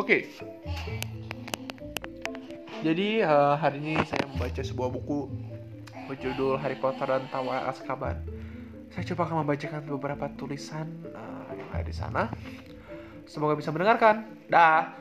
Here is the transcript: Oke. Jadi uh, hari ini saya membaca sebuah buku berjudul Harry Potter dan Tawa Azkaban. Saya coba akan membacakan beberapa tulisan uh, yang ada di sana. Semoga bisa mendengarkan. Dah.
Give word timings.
Oke. 0.00 0.32
Jadi 2.80 3.20
uh, 3.20 3.52
hari 3.60 3.84
ini 3.84 4.00
saya 4.08 4.24
membaca 4.32 4.64
sebuah 4.64 4.88
buku 4.96 5.28
berjudul 6.08 6.56
Harry 6.56 6.80
Potter 6.80 7.04
dan 7.04 7.28
Tawa 7.28 7.68
Azkaban. 7.68 8.24
Saya 8.88 9.04
coba 9.12 9.28
akan 9.28 9.44
membacakan 9.44 9.84
beberapa 9.84 10.32
tulisan 10.40 10.88
uh, 11.12 11.52
yang 11.52 11.68
ada 11.76 11.84
di 11.84 11.92
sana. 11.92 12.32
Semoga 13.28 13.60
bisa 13.60 13.68
mendengarkan. 13.76 14.24
Dah. 14.48 14.96